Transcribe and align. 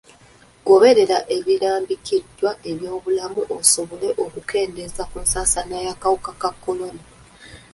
Goberera 0.67 1.17
ebirambikiddwa 1.35 2.51
ab'ebyobulamu 2.55 3.41
osobole 3.57 4.07
okukendeeza 4.23 5.03
ku 5.11 5.17
nsaasaana 5.23 5.77
y'akawuka 5.85 6.31
ka 6.41 6.49
kolona. 6.63 7.03